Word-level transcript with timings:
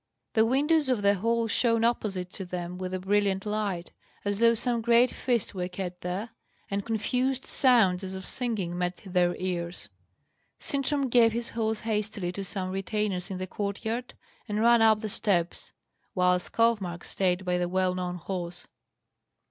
The 0.33 0.47
windows 0.47 0.89
of 0.89 1.03
the 1.03 1.13
hall 1.13 1.45
shone 1.47 1.83
opposite 1.83 2.31
to 2.31 2.43
them 2.43 2.79
with 2.79 2.91
a 2.91 2.97
brilliant 2.99 3.45
light, 3.45 3.91
as 4.25 4.39
though 4.39 4.55
some 4.55 4.81
great 4.81 5.11
feast 5.11 5.53
were 5.53 5.67
kept 5.67 6.01
there, 6.01 6.31
and 6.71 6.83
confused 6.83 7.45
sounds, 7.45 8.03
as 8.03 8.15
of 8.15 8.27
singing, 8.27 8.75
met 8.75 8.99
their 9.05 9.35
ears. 9.35 9.89
Sintram 10.57 11.07
gave 11.07 11.33
his 11.33 11.51
horse 11.51 11.81
hastily 11.81 12.31
to 12.31 12.43
some 12.43 12.71
retainers 12.71 13.29
in 13.29 13.37
the 13.37 13.45
court 13.45 13.85
yard, 13.85 14.15
and 14.49 14.59
ran 14.61 14.81
up 14.81 15.01
the 15.01 15.07
steps, 15.07 15.71
whilst 16.15 16.47
Skovmark 16.51 17.03
stayed 17.03 17.45
by 17.45 17.59
the 17.59 17.69
well 17.69 17.93
known 17.93 18.15
horse. 18.15 18.67